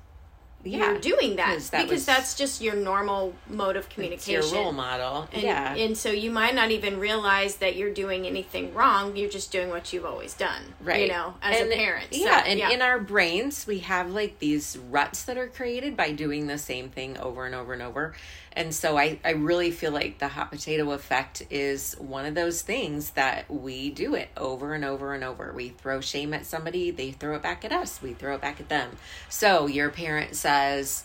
yeah, 0.64 0.92
you're 0.92 1.00
doing 1.00 1.37
that, 1.37 1.59
that 1.73 1.83
because 1.83 1.90
was, 1.90 2.07
that's 2.07 2.35
just 2.37 2.61
your 2.61 2.75
normal 2.75 3.35
mode 3.49 3.76
of 3.76 3.88
communication. 3.88 4.35
your 4.35 4.62
role 4.62 4.73
model, 4.73 5.28
and, 5.33 5.42
yeah. 5.42 5.75
And 5.75 5.97
so 5.97 6.11
you 6.11 6.31
might 6.31 6.54
not 6.54 6.71
even 6.71 7.00
realize 7.00 7.57
that 7.57 7.75
you're 7.76 7.92
doing 7.92 8.26
anything 8.26 8.73
wrong. 8.73 9.16
You're 9.16 9.31
just 9.31 9.50
doing 9.50 9.71
what 9.71 9.92
you've 9.92 10.04
always 10.04 10.35
done, 10.35 10.62
right? 10.81 11.02
You 11.02 11.09
know, 11.09 11.35
as 11.42 11.61
and, 11.61 11.73
a 11.73 11.76
parent. 11.76 12.09
Yeah, 12.12 12.42
so, 12.42 12.49
and 12.49 12.59
yeah. 12.59 12.71
in 12.71 12.81
our 12.81 13.00
brains, 13.00 13.66
we 13.66 13.81
have 13.81 14.11
like 14.11 14.38
these 14.38 14.78
ruts 14.88 15.25
that 15.25 15.37
are 15.37 15.49
created 15.49 15.97
by 15.97 16.12
doing 16.12 16.47
the 16.47 16.59
same 16.59 16.90
thing 16.90 17.19
over 17.19 17.45
and 17.45 17.54
over 17.54 17.73
and 17.73 17.83
over. 17.83 18.14
And 18.54 18.75
so 18.75 18.99
I, 18.99 19.18
I 19.25 19.30
really 19.30 19.71
feel 19.71 19.92
like 19.92 20.18
the 20.18 20.28
hot 20.28 20.50
potato 20.50 20.90
effect 20.92 21.42
is 21.50 21.94
one 21.99 22.26
of 22.26 22.35
those 22.35 22.62
things 22.62 23.11
that 23.11 23.50
we 23.50 23.90
do 23.90 24.14
it 24.14 24.28
over 24.37 24.75
and 24.75 24.85
over 24.85 25.14
and 25.14 25.25
over. 25.25 25.52
We 25.54 25.71
throw 25.71 26.00
shame 26.00 26.35
at 26.35 26.44
somebody, 26.44 26.90
they 26.90 27.12
throw 27.12 27.35
it 27.37 27.42
back 27.42 27.64
at 27.64 27.73
us, 27.73 28.02
we 28.02 28.12
throw 28.12 28.35
it 28.35 28.40
back 28.40 28.61
at 28.61 28.68
them. 28.68 28.97
So 29.28 29.66
your 29.66 29.90
parent 29.90 30.37
says, 30.37 31.04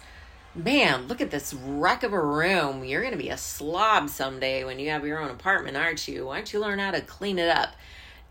Man, 0.55 1.07
look 1.07 1.21
at 1.21 1.29
this 1.29 1.53
wreck 1.53 2.01
of 2.01 2.13
a 2.13 2.21
room. 2.21 2.83
You're 2.83 3.01
going 3.01 3.13
to 3.13 3.17
be 3.17 3.29
a 3.29 3.37
slob 3.37 4.09
someday 4.09 4.63
when 4.63 4.79
you 4.79 4.89
have 4.89 5.05
your 5.05 5.19
own 5.19 5.29
apartment, 5.29 5.77
aren't 5.77 6.07
you? 6.07 6.25
Why 6.25 6.37
don't 6.37 6.51
you 6.51 6.59
learn 6.59 6.79
how 6.79 6.89
to 6.91 7.01
clean 7.01 7.37
it 7.37 7.49
up? 7.49 7.75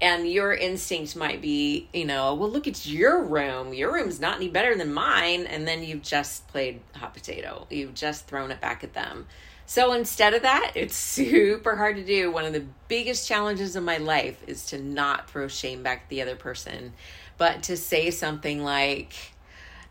And 0.01 0.29
your 0.29 0.53
instinct 0.53 1.17
might 1.17 1.41
be, 1.41 1.89
you 1.93 2.05
know, 2.05 2.35
well, 2.35 2.51
look, 2.51 2.67
it's 2.67 2.87
your 2.87 3.23
room. 3.23 3.73
Your 3.73 3.93
room's 3.93 4.21
not 4.21 4.37
any 4.37 4.49
better 4.49 4.77
than 4.77 4.93
mine. 4.93 5.47
And 5.47 5.67
then 5.67 5.83
you've 5.83 6.03
just 6.03 6.47
played 6.49 6.81
hot 6.95 7.15
potato. 7.15 7.67
You've 7.71 7.95
just 7.95 8.27
thrown 8.27 8.51
it 8.51 8.61
back 8.61 8.85
at 8.85 8.93
them. 8.93 9.27
So 9.65 9.93
instead 9.95 10.35
of 10.35 10.43
that, 10.43 10.73
it's 10.75 10.97
super 10.97 11.77
hard 11.77 11.97
to 11.97 12.05
do. 12.05 12.31
One 12.31 12.45
of 12.45 12.53
the 12.53 12.65
biggest 12.89 13.27
challenges 13.27 13.75
of 13.75 13.83
my 13.83 13.97
life 13.97 14.43
is 14.47 14.67
to 14.67 14.79
not 14.79 15.31
throw 15.31 15.49
shame 15.49 15.83
back 15.83 16.03
at 16.03 16.09
the 16.09 16.23
other 16.23 16.37
person, 16.37 16.93
but 17.39 17.65
to 17.65 17.77
say 17.77 18.11
something 18.11 18.63
like, 18.63 19.13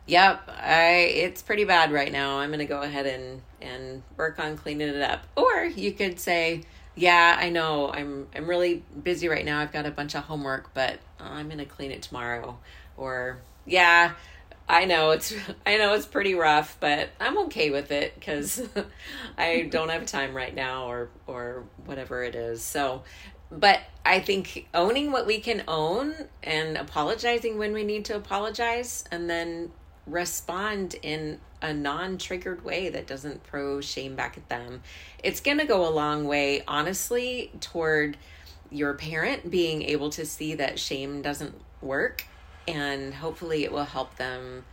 "Yep, 0.05 0.49
I 0.49 0.91
it's 1.13 1.41
pretty 1.41 1.65
bad 1.65 1.91
right 1.91 2.11
now. 2.11 2.39
I'm 2.39 2.49
going 2.49 2.59
to 2.59 2.65
go 2.65 2.81
ahead 2.81 3.05
and 3.05 3.41
and 3.61 4.01
work 4.15 4.39
on 4.39 4.57
cleaning 4.57 4.87
it 4.87 5.01
up." 5.01 5.27
Or 5.35 5.65
you 5.65 5.91
could 5.91 6.19
say, 6.19 6.63
yeah, 6.95 7.35
I 7.37 7.49
know. 7.49 7.91
I'm 7.91 8.27
I'm 8.35 8.47
really 8.47 8.83
busy 9.03 9.27
right 9.27 9.45
now. 9.45 9.59
I've 9.59 9.73
got 9.73 9.85
a 9.85 9.91
bunch 9.91 10.15
of 10.15 10.23
homework, 10.23 10.73
but 10.73 10.99
I'm 11.19 11.47
going 11.47 11.59
to 11.59 11.65
clean 11.65 11.91
it 11.91 12.01
tomorrow. 12.01 12.57
Or 12.95 13.39
yeah, 13.65 14.13
I 14.67 14.85
know 14.85 15.11
it's 15.11 15.33
I 15.65 15.77
know 15.77 15.93
it's 15.93 16.05
pretty 16.05 16.35
rough, 16.35 16.77
but 16.79 17.09
I'm 17.19 17.37
okay 17.45 17.69
with 17.69 17.91
it 17.91 18.19
cuz 18.21 18.61
I 19.37 19.63
don't 19.69 19.89
have 19.89 20.05
time 20.05 20.33
right 20.33 20.55
now 20.55 20.85
or 20.85 21.09
or 21.27 21.65
whatever 21.85 22.23
it 22.23 22.33
is. 22.33 22.63
So, 22.63 23.03
but 23.51 23.81
I 24.05 24.19
think 24.21 24.67
owning 24.73 25.11
what 25.11 25.25
we 25.25 25.39
can 25.39 25.63
own 25.67 26.15
and 26.43 26.77
apologizing 26.77 27.57
when 27.57 27.73
we 27.73 27.83
need 27.83 28.05
to 28.05 28.15
apologize 28.15 29.03
and 29.11 29.29
then 29.29 29.71
respond 30.07 30.95
in 31.01 31.39
a 31.65 31.73
non 31.73 32.17
triggered 32.17 32.63
way 32.63 32.89
that 32.89 33.07
doesn't 33.07 33.43
throw 33.43 33.81
shame 33.81 34.15
back 34.15 34.37
at 34.37 34.47
them, 34.49 34.81
it's 35.23 35.39
going 35.39 35.57
to 35.57 35.65
go 35.65 35.87
a 35.87 35.89
long 35.89 36.25
way, 36.25 36.63
honestly, 36.67 37.51
toward 37.59 38.17
your 38.71 38.93
parent 38.93 39.49
being 39.49 39.81
able 39.83 40.09
to 40.11 40.25
see 40.25 40.55
that 40.55 40.79
shame 40.79 41.21
doesn't 41.21 41.55
work. 41.81 42.25
And 42.67 43.13
hopefully, 43.13 43.63
it 43.63 43.71
will 43.71 43.85
help 43.85 44.15
them 44.15 44.63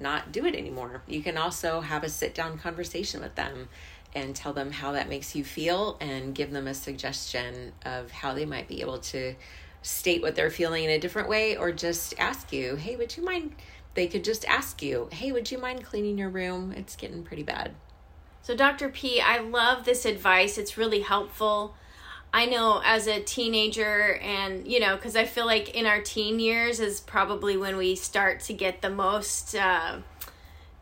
not 0.00 0.32
do 0.32 0.44
it 0.46 0.54
anymore. 0.54 1.02
You 1.06 1.22
can 1.22 1.36
also 1.36 1.80
have 1.80 2.02
a 2.02 2.08
sit 2.08 2.34
down 2.34 2.58
conversation 2.58 3.20
with 3.20 3.34
them 3.36 3.68
and 4.14 4.34
tell 4.34 4.52
them 4.52 4.70
how 4.70 4.92
that 4.92 5.08
makes 5.08 5.34
you 5.34 5.44
feel 5.44 5.96
and 6.00 6.34
give 6.34 6.50
them 6.50 6.66
a 6.66 6.74
suggestion 6.74 7.72
of 7.84 8.10
how 8.10 8.34
they 8.34 8.44
might 8.44 8.68
be 8.68 8.80
able 8.80 8.98
to 8.98 9.34
state 9.80 10.22
what 10.22 10.34
they're 10.34 10.50
feeling 10.50 10.84
in 10.84 10.90
a 10.90 10.98
different 10.98 11.28
way 11.28 11.56
or 11.56 11.72
just 11.72 12.14
ask 12.18 12.52
you, 12.52 12.76
hey, 12.76 12.96
would 12.96 13.16
you 13.16 13.24
mind 13.24 13.54
they 13.94 14.06
could 14.06 14.24
just 14.24 14.44
ask 14.46 14.82
you, 14.82 15.08
hey, 15.12 15.32
would 15.32 15.50
you 15.50 15.58
mind 15.58 15.84
cleaning 15.84 16.18
your 16.18 16.30
room? 16.30 16.72
It's 16.72 16.96
getting 16.96 17.22
pretty 17.22 17.42
bad. 17.42 17.72
So, 18.42 18.56
Dr. 18.56 18.88
P, 18.88 19.20
I 19.20 19.38
love 19.38 19.84
this 19.84 20.04
advice. 20.04 20.58
It's 20.58 20.76
really 20.76 21.00
helpful. 21.00 21.74
I 22.34 22.46
know 22.46 22.80
as 22.84 23.06
a 23.06 23.20
teenager, 23.20 24.14
and 24.16 24.66
you 24.66 24.80
know, 24.80 24.96
because 24.96 25.16
I 25.16 25.26
feel 25.26 25.44
like 25.44 25.74
in 25.74 25.84
our 25.84 26.00
teen 26.00 26.40
years 26.40 26.80
is 26.80 26.98
probably 26.98 27.56
when 27.56 27.76
we 27.76 27.94
start 27.94 28.40
to 28.40 28.54
get 28.54 28.80
the 28.80 28.88
most 28.88 29.54
uh, 29.54 29.98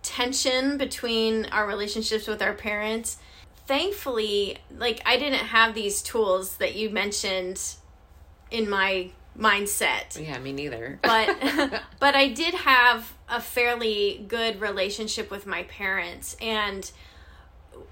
tension 0.03 0.79
between 0.79 1.47
our 1.47 1.67
relationships 1.67 2.29
with 2.29 2.41
our 2.41 2.55
parents. 2.55 3.19
Thankfully, 3.67 4.59
like 4.77 5.03
I 5.05 5.17
didn't 5.17 5.47
have 5.47 5.75
these 5.75 6.03
tools 6.03 6.57
that 6.59 6.77
you 6.77 6.89
mentioned 6.89 7.61
in 8.51 8.71
my 8.71 9.11
mindset. 9.41 10.21
Yeah, 10.21 10.39
me 10.39 10.53
neither. 10.53 10.99
but 11.03 11.37
but 12.01 12.15
I 12.15 12.29
did 12.29 12.55
have 12.55 13.13
a 13.29 13.41
fairly 13.41 14.25
good 14.29 14.61
relationship 14.61 15.31
with 15.31 15.47
my 15.47 15.63
parents 15.65 16.37
and 16.41 16.91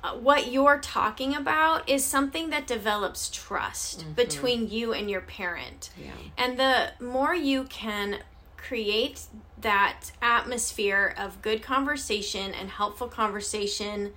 uh, 0.03 0.13
what 0.13 0.53
you're 0.53 0.79
talking 0.79 1.35
about 1.35 1.89
is 1.89 2.05
something 2.05 2.51
that 2.51 2.67
develops 2.67 3.31
trust 3.31 4.01
mm-hmm. 4.01 4.13
between 4.13 4.69
you 4.69 4.93
and 4.93 5.11
your 5.11 5.21
parent. 5.21 5.91
Yeah. 5.97 6.11
And 6.37 6.59
the 6.59 6.93
more 7.01 7.35
you 7.35 7.65
can 7.65 8.19
create 8.57 9.23
that 9.61 10.13
atmosphere 10.21 11.15
of 11.17 11.43
good 11.43 11.63
conversation 11.63 12.53
and 12.55 12.69
helpful 12.69 13.09
conversation 13.09 14.13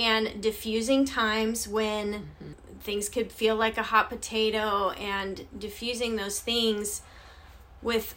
and 0.00 0.42
diffusing 0.42 1.04
times 1.04 1.68
when 1.68 2.12
mm-hmm 2.12 2.52
things 2.80 3.08
could 3.08 3.30
feel 3.30 3.56
like 3.56 3.76
a 3.76 3.82
hot 3.82 4.08
potato 4.08 4.90
and 4.90 5.46
diffusing 5.58 6.16
those 6.16 6.40
things 6.40 7.02
with 7.82 8.14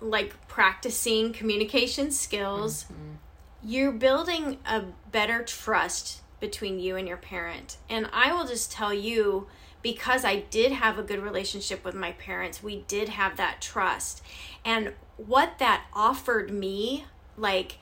like 0.00 0.34
practicing 0.48 1.32
communication 1.32 2.10
skills 2.10 2.84
mm-hmm. 2.84 3.14
you're 3.62 3.92
building 3.92 4.58
a 4.66 4.82
better 5.10 5.42
trust 5.42 6.20
between 6.40 6.78
you 6.78 6.96
and 6.96 7.08
your 7.08 7.16
parent 7.16 7.76
and 7.88 8.08
i 8.12 8.32
will 8.32 8.46
just 8.46 8.70
tell 8.70 8.92
you 8.92 9.46
because 9.82 10.24
i 10.24 10.36
did 10.36 10.72
have 10.72 10.98
a 10.98 11.02
good 11.02 11.20
relationship 11.20 11.84
with 11.84 11.94
my 11.94 12.12
parents 12.12 12.62
we 12.62 12.76
did 12.86 13.08
have 13.08 13.36
that 13.36 13.60
trust 13.60 14.22
and 14.64 14.92
what 15.16 15.58
that 15.58 15.84
offered 15.92 16.50
me 16.50 17.04
like 17.36 17.78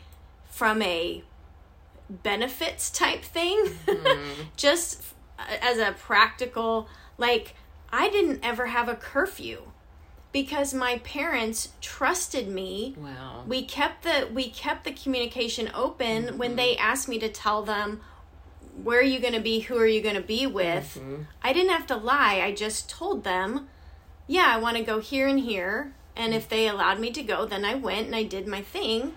from 0.48 0.80
a 0.82 1.24
benefits 2.22 2.90
type 2.90 3.22
thing 3.22 3.64
mm-hmm. 3.86 4.42
just 4.56 5.02
as 5.38 5.78
a 5.78 5.92
practical 5.92 6.88
like 7.18 7.54
I 7.92 8.08
didn't 8.08 8.40
ever 8.42 8.66
have 8.66 8.88
a 8.88 8.94
curfew 8.94 9.72
because 10.32 10.72
my 10.72 10.98
parents 10.98 11.68
trusted 11.82 12.48
me. 12.48 12.96
Wow. 12.96 13.44
We 13.46 13.64
kept 13.64 14.02
the 14.02 14.28
we 14.32 14.48
kept 14.48 14.84
the 14.84 14.92
communication 14.92 15.70
open 15.74 16.24
mm-hmm. 16.24 16.38
when 16.38 16.56
they 16.56 16.76
asked 16.76 17.08
me 17.08 17.18
to 17.18 17.28
tell 17.28 17.62
them 17.62 18.00
where 18.82 19.00
are 19.00 19.02
you 19.02 19.20
going 19.20 19.34
to 19.34 19.40
be, 19.40 19.60
who 19.60 19.76
are 19.76 19.86
you 19.86 20.00
going 20.00 20.14
to 20.14 20.22
be 20.22 20.46
with. 20.46 20.98
Mm-hmm. 20.98 21.24
I 21.42 21.52
didn't 21.52 21.72
have 21.72 21.86
to 21.88 21.96
lie. 21.96 22.40
I 22.42 22.52
just 22.52 22.88
told 22.88 23.24
them, 23.24 23.68
"Yeah, 24.26 24.46
I 24.48 24.56
want 24.58 24.78
to 24.78 24.82
go 24.82 25.00
here 25.00 25.28
and 25.28 25.40
here." 25.40 25.92
And 26.16 26.34
if 26.34 26.48
they 26.48 26.68
allowed 26.68 27.00
me 27.00 27.10
to 27.10 27.22
go, 27.22 27.46
then 27.46 27.64
I 27.64 27.74
went 27.74 28.06
and 28.06 28.16
I 28.16 28.22
did 28.22 28.46
my 28.46 28.62
thing. 28.62 29.14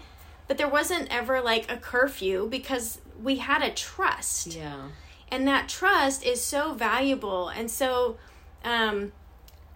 But 0.48 0.58
there 0.58 0.70
wasn't 0.70 1.08
ever 1.10 1.42
like 1.42 1.72
a 1.72 1.78
curfew 1.78 2.48
because 2.50 3.02
we 3.22 3.38
had 3.38 3.62
a 3.62 3.72
trust. 3.72 4.56
Yeah. 4.56 4.90
And 5.30 5.48
that 5.48 5.68
trust 5.68 6.24
is 6.24 6.42
so 6.42 6.74
valuable. 6.74 7.50
And 7.50 7.72
so 7.72 8.18
um, 8.64 9.12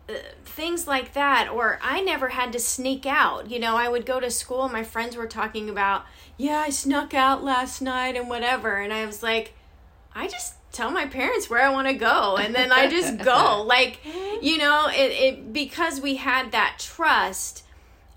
uh, 0.09 0.13
things 0.43 0.87
like 0.87 1.13
that 1.13 1.47
or 1.53 1.77
i 1.83 2.01
never 2.01 2.29
had 2.29 2.51
to 2.51 2.59
sneak 2.59 3.05
out. 3.05 3.51
You 3.51 3.59
know 3.59 3.75
i 3.75 3.87
would 3.87 4.05
go 4.07 4.19
to 4.19 4.31
school 4.31 4.67
my 4.67 4.83
friends 4.83 5.15
were 5.15 5.27
talking 5.27 5.69
about 5.69 6.05
yeah 6.35 6.57
i 6.65 6.69
snuck 6.69 7.13
out 7.13 7.43
last 7.43 7.79
night 7.81 8.15
and 8.15 8.27
whatever. 8.27 8.77
And 8.77 8.91
i 8.91 9.05
was 9.05 9.21
like 9.21 9.53
i 10.15 10.27
just 10.27 10.55
tell 10.71 10.89
my 10.89 11.05
parents 11.05 11.49
where 11.49 11.61
i 11.63 11.69
want 11.69 11.87
to 11.87 11.93
go 11.93 12.37
and 12.37 12.55
then 12.55 12.71
i 12.71 12.87
just 12.87 13.19
go. 13.19 13.63
Like 13.67 13.99
you 14.41 14.57
know 14.57 14.87
it, 14.87 15.11
it 15.11 15.53
because 15.53 16.01
we 16.01 16.15
had 16.15 16.51
that 16.53 16.77
trust 16.79 17.63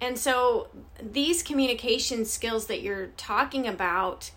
and 0.02 0.18
so 0.18 0.66
these 1.00 1.44
communication 1.44 2.24
skills 2.24 2.66
that 2.66 2.82
you're 2.82 3.10
talking 3.16 3.68
about 3.68 4.32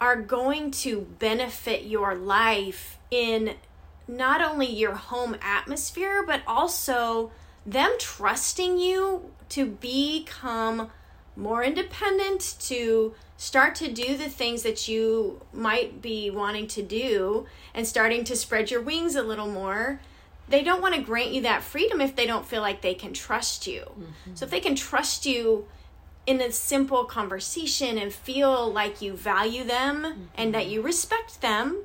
are 0.00 0.16
going 0.16 0.70
to 0.70 1.02
benefit 1.18 1.84
your 1.84 2.14
life 2.14 2.96
in 3.10 3.56
not 4.08 4.40
only 4.40 4.64
your 4.64 4.94
home 4.94 5.36
atmosphere, 5.42 6.24
but 6.26 6.40
also 6.46 7.30
them 7.66 7.96
trusting 7.98 8.78
you 8.78 9.30
to 9.50 9.66
become 9.66 10.90
more 11.36 11.62
independent, 11.62 12.56
to 12.60 13.14
start 13.36 13.74
to 13.74 13.92
do 13.92 14.16
the 14.16 14.30
things 14.30 14.62
that 14.62 14.88
you 14.88 15.42
might 15.52 16.00
be 16.00 16.30
wanting 16.30 16.66
to 16.66 16.82
do, 16.82 17.44
and 17.74 17.86
starting 17.86 18.24
to 18.24 18.34
spread 18.34 18.70
your 18.70 18.80
wings 18.80 19.14
a 19.16 19.22
little 19.22 19.48
more. 19.48 20.00
They 20.48 20.62
don't 20.62 20.80
want 20.80 20.94
to 20.94 21.00
grant 21.00 21.30
you 21.30 21.42
that 21.42 21.62
freedom 21.62 22.00
if 22.00 22.16
they 22.16 22.26
don't 22.26 22.46
feel 22.46 22.62
like 22.62 22.80
they 22.80 22.94
can 22.94 23.12
trust 23.12 23.66
you. 23.66 23.80
Mm-hmm. 23.80 24.34
So, 24.34 24.44
if 24.44 24.50
they 24.50 24.60
can 24.60 24.74
trust 24.74 25.26
you 25.26 25.66
in 26.28 26.42
a 26.42 26.52
simple 26.52 27.04
conversation 27.04 27.96
and 27.96 28.12
feel 28.12 28.70
like 28.70 29.00
you 29.00 29.14
value 29.14 29.64
them 29.64 30.02
mm-hmm. 30.02 30.22
and 30.34 30.54
that 30.54 30.68
you 30.68 30.82
respect 30.82 31.40
them. 31.40 31.84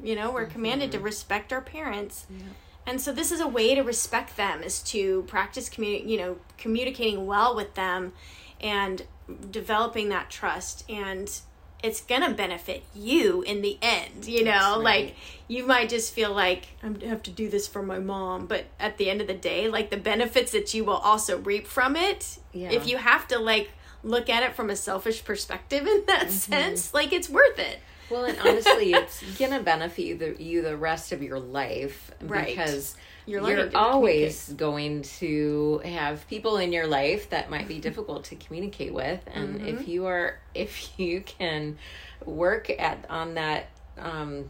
You 0.00 0.14
know, 0.14 0.30
we're 0.30 0.44
mm-hmm. 0.44 0.52
commanded 0.52 0.92
to 0.92 1.00
respect 1.00 1.52
our 1.52 1.60
parents. 1.60 2.26
Yeah. 2.30 2.44
And 2.86 3.00
so 3.00 3.12
this 3.12 3.32
is 3.32 3.40
a 3.40 3.48
way 3.48 3.74
to 3.74 3.82
respect 3.82 4.36
them 4.36 4.62
is 4.62 4.82
to 4.84 5.22
practice 5.22 5.68
communi- 5.68 6.08
you 6.08 6.16
know, 6.16 6.38
communicating 6.58 7.26
well 7.26 7.56
with 7.56 7.74
them 7.74 8.12
and 8.60 9.04
developing 9.50 10.08
that 10.10 10.30
trust 10.30 10.88
and 10.88 11.40
it's 11.82 12.00
gonna 12.00 12.30
benefit 12.30 12.82
you 12.94 13.42
in 13.42 13.62
the 13.62 13.78
end 13.82 14.26
you 14.26 14.44
know 14.44 14.76
right. 14.76 15.04
like 15.06 15.16
you 15.48 15.66
might 15.66 15.88
just 15.88 16.12
feel 16.12 16.32
like 16.32 16.68
i 16.82 17.06
have 17.06 17.22
to 17.22 17.30
do 17.30 17.48
this 17.48 17.66
for 17.66 17.82
my 17.82 17.98
mom 17.98 18.46
but 18.46 18.64
at 18.78 18.98
the 18.98 19.10
end 19.10 19.20
of 19.20 19.26
the 19.26 19.34
day 19.34 19.68
like 19.68 19.90
the 19.90 19.96
benefits 19.96 20.52
that 20.52 20.72
you 20.72 20.84
will 20.84 20.96
also 20.96 21.38
reap 21.38 21.66
from 21.66 21.96
it 21.96 22.38
yeah. 22.52 22.70
if 22.70 22.86
you 22.86 22.96
have 22.96 23.26
to 23.26 23.38
like 23.38 23.70
look 24.04 24.28
at 24.28 24.42
it 24.42 24.54
from 24.54 24.70
a 24.70 24.76
selfish 24.76 25.24
perspective 25.24 25.86
in 25.86 26.04
that 26.06 26.22
mm-hmm. 26.22 26.30
sense 26.30 26.94
like 26.94 27.12
it's 27.12 27.28
worth 27.28 27.58
it 27.58 27.78
Well, 28.12 28.24
and 28.26 28.38
honestly, 28.40 28.92
it's 28.92 29.22
gonna 29.38 29.60
benefit 29.62 30.04
you 30.04 30.16
the, 30.18 30.42
you 30.42 30.62
the 30.62 30.76
rest 30.76 31.12
of 31.12 31.22
your 31.22 31.38
life 31.40 32.10
Right. 32.20 32.48
because 32.48 32.96
You're 33.26 33.48
you're, 33.48 33.70
always 33.74 34.52
going 34.52 35.02
to 35.20 35.80
have 35.84 36.26
people 36.28 36.58
in 36.58 36.72
your 36.72 36.86
life 36.86 37.30
that 37.30 37.50
might 37.50 37.68
be 37.68 37.78
difficult 37.78 38.24
to 38.24 38.36
communicate 38.36 38.92
with, 38.92 39.20
and 39.32 39.56
Mm-hmm. 39.60 39.68
if 39.68 39.88
you 39.88 40.06
are 40.06 40.38
if 40.54 40.98
you 40.98 41.22
can 41.22 41.78
work 42.26 42.68
at 42.70 43.06
on 43.08 43.34
that 43.34 43.66
um, 43.98 44.48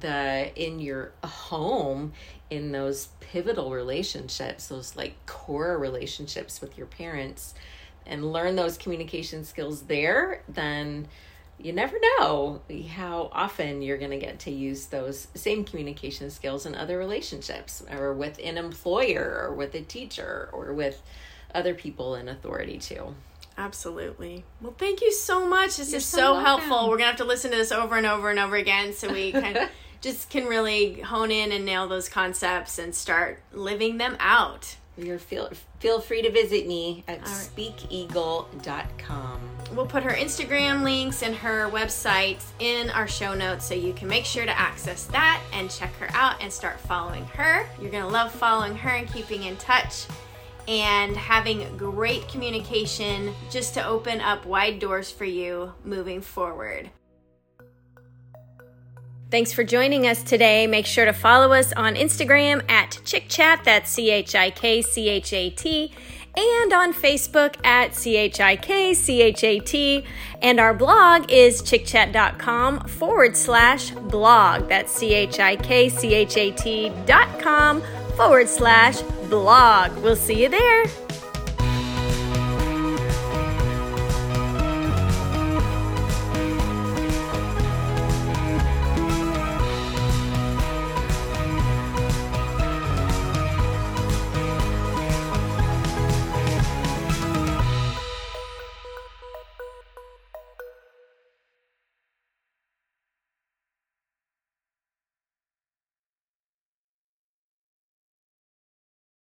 the 0.00 0.50
in 0.54 0.78
your 0.80 1.12
home 1.24 2.12
in 2.50 2.72
those 2.72 3.08
pivotal 3.20 3.70
relationships 3.72 4.68
those 4.68 4.96
like 4.96 5.14
core 5.26 5.78
relationships 5.78 6.60
with 6.60 6.76
your 6.76 6.86
parents 6.86 7.54
and 8.06 8.32
learn 8.32 8.54
those 8.56 8.76
communication 8.78 9.44
skills 9.44 9.82
there 9.82 10.42
then 10.48 11.06
you 11.60 11.72
never 11.72 11.98
know 12.00 12.60
how 12.94 13.30
often 13.32 13.82
you're 13.82 13.98
going 13.98 14.12
to 14.12 14.18
get 14.18 14.38
to 14.40 14.50
use 14.50 14.86
those 14.86 15.28
same 15.34 15.64
communication 15.64 16.30
skills 16.30 16.66
in 16.66 16.74
other 16.74 16.98
relationships 16.98 17.82
or 17.90 18.14
with 18.14 18.38
an 18.42 18.56
employer 18.56 19.40
or 19.42 19.54
with 19.54 19.74
a 19.74 19.82
teacher 19.82 20.48
or 20.52 20.72
with 20.72 21.02
other 21.54 21.74
people 21.74 22.14
in 22.14 22.28
authority 22.28 22.78
too 22.78 23.14
Absolutely. 23.58 24.44
Well, 24.60 24.74
thank 24.78 25.02
you 25.02 25.12
so 25.12 25.44
much. 25.44 25.78
This 25.78 25.90
You're 25.90 25.98
is 25.98 26.06
so 26.06 26.34
so 26.34 26.34
helpful. 26.36 26.88
We're 26.88 26.96
gonna 26.96 27.08
have 27.08 27.16
to 27.16 27.24
listen 27.24 27.50
to 27.50 27.56
this 27.56 27.72
over 27.72 27.96
and 27.96 28.06
over 28.06 28.30
and 28.30 28.38
over 28.38 28.54
again, 28.54 28.92
so 28.92 29.12
we 29.12 29.32
can 29.32 29.68
just 30.00 30.30
can 30.30 30.46
really 30.46 31.00
hone 31.00 31.32
in 31.32 31.50
and 31.50 31.66
nail 31.66 31.88
those 31.88 32.08
concepts 32.08 32.78
and 32.78 32.94
start 32.94 33.42
living 33.52 33.98
them 33.98 34.16
out. 34.20 34.76
You're 34.98 35.18
feel 35.18 35.50
feel 35.78 36.00
free 36.00 36.22
to 36.22 36.30
visit 36.30 36.66
me 36.66 37.04
at 37.06 37.20
right. 37.20 37.28
speakeagle.com 37.28 39.40
We'll 39.74 39.86
put 39.86 40.02
her 40.02 40.12
Instagram 40.12 40.82
links 40.82 41.22
and 41.22 41.34
her 41.36 41.68
website 41.70 42.42
in 42.58 42.88
our 42.90 43.06
show 43.06 43.34
notes 43.34 43.66
so 43.66 43.74
you 43.74 43.92
can 43.92 44.08
make 44.08 44.24
sure 44.24 44.46
to 44.46 44.58
access 44.58 45.04
that 45.06 45.42
and 45.52 45.70
check 45.70 45.92
her 45.96 46.08
out 46.12 46.42
and 46.42 46.50
start 46.50 46.80
following 46.80 47.24
her. 47.26 47.66
You're 47.80 47.90
going 47.90 48.02
to 48.02 48.08
love 48.08 48.32
following 48.32 48.74
her 48.76 48.90
and 48.90 49.12
keeping 49.12 49.42
in 49.42 49.56
touch 49.58 50.06
and 50.66 51.16
having 51.16 51.76
great 51.76 52.28
communication 52.28 53.34
just 53.50 53.74
to 53.74 53.86
open 53.86 54.20
up 54.20 54.46
wide 54.46 54.78
doors 54.78 55.10
for 55.10 55.24
you 55.24 55.72
moving 55.84 56.20
forward. 56.20 56.90
Thanks 59.30 59.52
for 59.52 59.62
joining 59.62 60.06
us 60.06 60.22
today. 60.22 60.66
Make 60.66 60.86
sure 60.86 61.04
to 61.04 61.12
follow 61.12 61.52
us 61.52 61.74
on 61.74 61.96
Instagram 61.96 62.62
at 62.70 62.98
Chik 63.04 63.28
Chat, 63.28 63.60
that's 63.62 63.90
C 63.90 64.10
H 64.10 64.34
I 64.34 64.50
K 64.50 64.80
C 64.80 65.10
H 65.10 65.34
A 65.34 65.50
T, 65.50 65.92
and 66.34 66.72
on 66.72 66.94
Facebook 66.94 67.56
at 67.62 67.94
C 67.94 68.16
H 68.16 68.40
I 68.40 68.56
K 68.56 68.94
C 68.94 69.20
H 69.20 69.44
A 69.44 69.60
T. 69.60 70.04
And 70.40 70.58
our 70.58 70.72
blog 70.72 71.30
is 71.30 71.60
chikchat.com 71.60 72.88
forward 72.88 73.36
slash 73.36 73.90
blog. 73.90 74.66
That's 74.70 74.92
C 74.92 75.12
H 75.12 75.38
I 75.40 75.56
K 75.56 75.90
C 75.90 76.14
H 76.14 76.36
A 76.38 76.50
T 76.52 76.90
dot 77.04 77.38
com 77.38 77.82
forward 78.16 78.48
slash 78.48 79.02
blog. 79.28 79.94
We'll 79.98 80.16
see 80.16 80.42
you 80.42 80.48
there. 80.48 81.07